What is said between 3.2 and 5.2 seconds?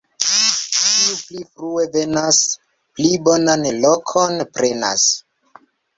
bonan lokon prenas.